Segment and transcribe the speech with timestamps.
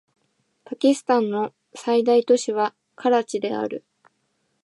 [0.63, 3.85] パキスタンの最大都市はカラチである